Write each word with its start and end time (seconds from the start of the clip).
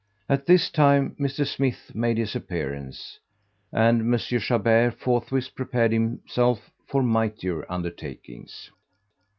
At 0.27 0.47
this 0.47 0.71
time 0.71 1.15
Mr. 1.19 1.45
Smith 1.45 1.91
made 1.93 2.17
his 2.17 2.35
appearance, 2.35 3.19
and 3.71 4.01
M. 4.01 4.17
Chabert 4.17 4.95
forthwith 4.95 5.53
prepared 5.53 5.91
himself 5.91 6.71
for 6.87 7.03
mightier 7.03 7.71
undertakings. 7.71 8.71